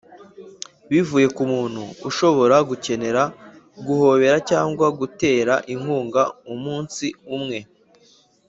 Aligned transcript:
bivuye 0.89 1.27
kumuntu 1.37 1.81
ushobora 2.09 2.55
gukenera 2.69 3.23
guhobera 3.85 4.37
cyangwa 4.49 4.87
gutera 4.99 5.53
inkunga 5.73 6.23
umunsi 6.53 7.05
umwe. 7.35 7.59